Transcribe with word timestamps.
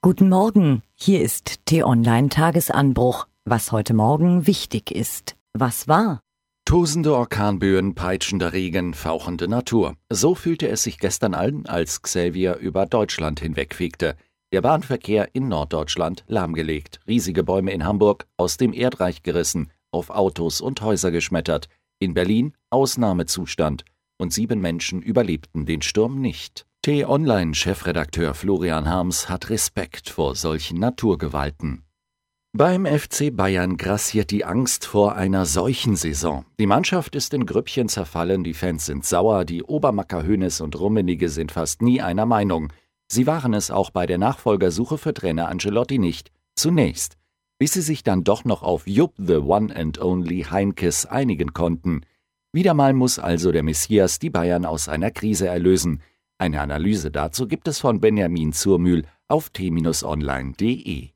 Guten 0.00 0.28
Morgen, 0.28 0.82
hier 0.94 1.22
ist 1.22 1.66
T-Online 1.66 2.28
Tagesanbruch. 2.28 3.26
Was 3.44 3.72
heute 3.72 3.94
Morgen 3.94 4.46
wichtig 4.46 4.92
ist. 4.92 5.34
Was 5.54 5.88
war? 5.88 6.20
Tosende 6.64 7.16
Orkanböen, 7.16 7.96
peitschender 7.96 8.52
Regen, 8.52 8.94
fauchende 8.94 9.48
Natur. 9.48 9.96
So 10.08 10.36
fühlte 10.36 10.68
es 10.68 10.84
sich 10.84 11.00
gestern 11.00 11.34
an, 11.34 11.66
als 11.66 12.00
Xavier 12.00 12.58
über 12.58 12.86
Deutschland 12.86 13.40
hinwegfegte. 13.40 14.14
Der 14.52 14.60
Bahnverkehr 14.60 15.30
in 15.32 15.48
Norddeutschland 15.48 16.22
lahmgelegt, 16.28 17.00
riesige 17.08 17.42
Bäume 17.42 17.72
in 17.72 17.84
Hamburg 17.84 18.28
aus 18.36 18.56
dem 18.56 18.72
Erdreich 18.72 19.24
gerissen, 19.24 19.72
auf 19.90 20.10
Autos 20.10 20.60
und 20.60 20.80
Häuser 20.80 21.10
geschmettert. 21.10 21.68
In 21.98 22.14
Berlin 22.14 22.54
Ausnahmezustand 22.70 23.84
und 24.16 24.32
sieben 24.32 24.60
Menschen 24.60 25.02
überlebten 25.02 25.66
den 25.66 25.82
Sturm 25.82 26.20
nicht. 26.20 26.68
T-Online-Chefredakteur 26.88 28.32
Florian 28.32 28.88
Harms 28.88 29.28
hat 29.28 29.50
Respekt 29.50 30.08
vor 30.08 30.34
solchen 30.34 30.78
Naturgewalten. 30.78 31.82
Beim 32.54 32.86
FC 32.86 33.30
Bayern 33.30 33.76
grassiert 33.76 34.30
die 34.30 34.46
Angst 34.46 34.86
vor 34.86 35.14
einer 35.14 35.44
solchen 35.44 35.96
Saison. 35.96 36.46
Die 36.58 36.64
Mannschaft 36.66 37.14
ist 37.14 37.34
in 37.34 37.44
Grüppchen 37.44 37.90
zerfallen, 37.90 38.42
die 38.42 38.54
Fans 38.54 38.86
sind 38.86 39.04
sauer, 39.04 39.44
die 39.44 39.62
Obermacker 39.62 40.22
Hönes 40.22 40.62
und 40.62 40.80
Rummenige 40.80 41.28
sind 41.28 41.52
fast 41.52 41.82
nie 41.82 42.00
einer 42.00 42.24
Meinung. 42.24 42.72
Sie 43.06 43.26
waren 43.26 43.52
es 43.52 43.70
auch 43.70 43.90
bei 43.90 44.06
der 44.06 44.16
Nachfolgersuche 44.16 44.96
für 44.96 45.12
Trainer 45.12 45.48
Angelotti 45.48 45.98
nicht. 45.98 46.32
Zunächst, 46.56 47.18
bis 47.58 47.74
sie 47.74 47.82
sich 47.82 48.02
dann 48.02 48.24
doch 48.24 48.46
noch 48.46 48.62
auf 48.62 48.86
Jupp 48.86 49.12
the 49.18 49.36
One 49.36 49.76
and 49.76 50.00
Only 50.00 50.46
Heinkes 50.50 51.04
einigen 51.04 51.52
konnten. 51.52 52.06
Wieder 52.50 52.72
mal 52.72 52.94
muss 52.94 53.18
also 53.18 53.52
der 53.52 53.62
Messias 53.62 54.18
die 54.18 54.30
Bayern 54.30 54.64
aus 54.64 54.88
einer 54.88 55.10
Krise 55.10 55.48
erlösen. 55.48 56.00
Eine 56.38 56.60
Analyse 56.60 57.10
dazu 57.10 57.48
gibt 57.48 57.66
es 57.66 57.80
von 57.80 58.00
Benjamin 58.00 58.52
Zurmühl 58.52 59.04
auf 59.26 59.50
t-online.de. 59.50 61.08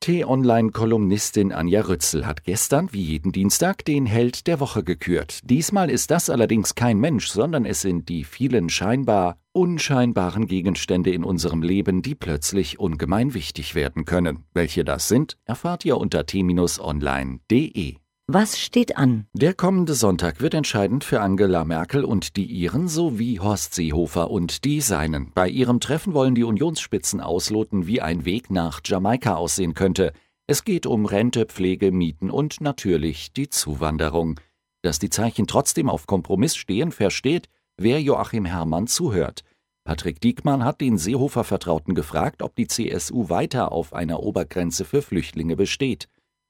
T-Online-Kolumnistin 0.00 1.52
Anja 1.52 1.80
Rützel 1.82 2.26
hat 2.26 2.44
gestern, 2.44 2.92
wie 2.92 3.02
jeden 3.02 3.32
Dienstag, 3.32 3.84
den 3.84 4.06
Held 4.06 4.46
der 4.46 4.60
Woche 4.60 4.84
gekürt. 4.84 5.40
Diesmal 5.44 5.88
ist 5.90 6.10
das 6.10 6.30
allerdings 6.30 6.74
kein 6.74 6.98
Mensch, 6.98 7.28
sondern 7.28 7.64
es 7.64 7.80
sind 7.80 8.08
die 8.08 8.24
vielen 8.24 8.68
scheinbar 8.68 9.38
unscheinbaren 9.52 10.46
Gegenstände 10.46 11.10
in 11.10 11.24
unserem 11.24 11.62
Leben, 11.62 12.02
die 12.02 12.14
plötzlich 12.14 12.78
ungemein 12.78 13.34
wichtig 13.34 13.74
werden 13.74 14.04
können. 14.04 14.44
Welche 14.52 14.84
das 14.84 15.08
sind, 15.08 15.38
erfahrt 15.44 15.84
ihr 15.84 15.96
unter 15.96 16.26
t-online.de. 16.26 17.96
Was 18.28 18.58
steht 18.58 18.96
an? 18.96 19.28
Der 19.34 19.54
kommende 19.54 19.94
Sonntag 19.94 20.40
wird 20.40 20.54
entscheidend 20.54 21.04
für 21.04 21.20
Angela 21.20 21.64
Merkel 21.64 22.04
und 22.04 22.36
die 22.36 22.46
ihren 22.46 22.88
sowie 22.88 23.38
Horst 23.38 23.72
Seehofer 23.72 24.32
und 24.32 24.64
die 24.64 24.80
seinen. 24.80 25.30
Bei 25.32 25.48
ihrem 25.48 25.78
Treffen 25.78 26.12
wollen 26.12 26.34
die 26.34 26.42
Unionsspitzen 26.42 27.20
ausloten, 27.20 27.86
wie 27.86 28.00
ein 28.00 28.24
Weg 28.24 28.50
nach 28.50 28.80
Jamaika 28.84 29.36
aussehen 29.36 29.74
könnte. 29.74 30.12
Es 30.48 30.64
geht 30.64 30.86
um 30.86 31.06
Rente, 31.06 31.46
Pflege, 31.46 31.92
Mieten 31.92 32.28
und 32.28 32.60
natürlich 32.60 33.32
die 33.32 33.48
Zuwanderung. 33.48 34.40
Dass 34.82 34.98
die 34.98 35.10
Zeichen 35.10 35.46
trotzdem 35.46 35.88
auf 35.88 36.08
Kompromiss 36.08 36.56
stehen, 36.56 36.90
versteht, 36.90 37.48
wer 37.76 38.02
Joachim 38.02 38.44
Herrmann 38.44 38.88
zuhört. 38.88 39.44
Patrick 39.84 40.20
Diekmann 40.20 40.64
hat 40.64 40.80
den 40.80 40.98
Seehofer-Vertrauten 40.98 41.94
gefragt, 41.94 42.42
ob 42.42 42.56
die 42.56 42.66
CSU 42.66 43.28
weiter 43.28 43.70
auf 43.70 43.92
einer 43.92 44.18
Obergrenze 44.18 44.84
für 44.84 45.00
Flüchtlinge 45.00 45.54
besteht. 45.54 46.08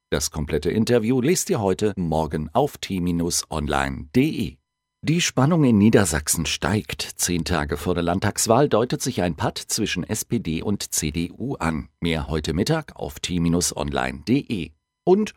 Das 0.09 0.31
komplette 0.31 0.69
Interview 0.69 1.19
lest 1.19 1.49
ihr 1.49 1.59
heute 1.59 1.91
Morgen 1.97 2.49
auf 2.53 2.77
t-online.de. 2.77 4.55
Die 5.01 5.21
Spannung 5.21 5.65
in 5.65 5.77
Niedersachsen 5.77 6.45
steigt. 6.45 7.01
Zehn 7.17 7.43
Tage 7.43 7.75
vor 7.75 7.93
der 7.93 8.03
Landtagswahl 8.03 8.69
deutet 8.69 9.01
sich 9.01 9.21
ein 9.21 9.35
Patt 9.35 9.57
zwischen 9.57 10.05
SPD 10.05 10.61
und 10.61 10.93
CDU 10.93 11.55
an. 11.55 11.89
Mehr 11.99 12.29
heute 12.29 12.53
Mittag 12.53 12.95
auf 12.95 13.19
t-online.de. 13.19 14.71
Und 15.03 15.33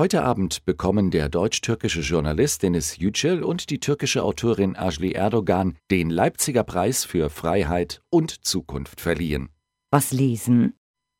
heute 0.00 0.24
Abend 0.24 0.64
bekommen 0.64 1.10
der 1.10 1.28
deutsch-türkische 1.28 2.00
Journalist 2.00 2.62
Deniz 2.62 2.96
Yücel 2.96 3.42
und 3.42 3.68
die 3.68 3.78
türkische 3.78 4.22
Autorin 4.22 4.74
Ajli 4.74 5.12
Erdogan 5.12 5.76
den 5.90 6.08
Leipziger 6.08 6.64
Preis 6.64 7.04
für 7.04 7.28
Freiheit 7.28 8.00
und 8.08 8.46
Zukunft 8.46 9.02
verliehen. 9.02 9.50
Was 9.90 10.12
lesen? 10.12 10.72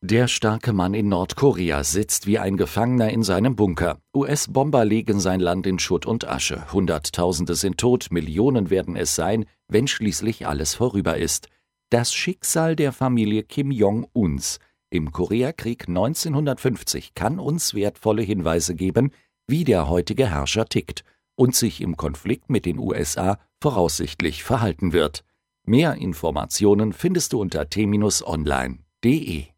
Der 0.07 0.29
starke 0.29 0.75
Mann 0.75 0.93
in 0.93 1.09
Nordkorea 1.09 1.83
sitzt 1.83 2.27
wie 2.27 2.39
ein 2.39 2.59
Gefangener 2.59 3.09
in 3.09 3.23
seinem 3.23 3.57
Bunker. 3.57 4.03
US-Bomber 4.15 4.85
legen 4.85 5.19
sein 5.19 5.41
Land 5.41 5.67
in 5.67 5.79
Schutt 5.79 6.05
und 6.05 6.29
Asche. 6.29 6.71
Hunderttausende 6.75 7.55
sind 7.55 7.79
tot, 7.79 8.09
Millionen 8.11 8.69
werden 8.69 8.97
es 8.97 9.15
sein, 9.15 9.47
wenn 9.67 9.87
schließlich 9.87 10.47
alles 10.47 10.75
vorüber 10.75 11.17
ist. 11.17 11.49
Das 11.89 12.13
Schicksal 12.13 12.77
der 12.77 12.93
Familie 12.93 13.45
Kim 13.45 13.71
Jong-uns 13.71 14.59
im 14.91 15.11
Koreakrieg 15.11 15.89
1950 15.89 17.15
kann 17.15 17.39
uns 17.39 17.73
wertvolle 17.73 18.21
Hinweise 18.21 18.75
geben, 18.75 19.11
wie 19.47 19.65
der 19.65 19.89
heutige 19.89 20.29
Herrscher 20.29 20.67
tickt 20.67 21.03
und 21.35 21.57
sich 21.57 21.81
im 21.81 21.97
Konflikt 21.97 22.51
mit 22.51 22.67
den 22.67 22.79
USA 22.79 23.39
voraussichtlich 23.59 24.45
verhalten 24.45 24.93
wird. 24.93 25.25
Mehr 25.65 25.95
Informationen 25.95 26.93
findest 26.93 27.33
du 27.33 27.41
unter 27.41 27.71
t-online.de. 27.71 29.54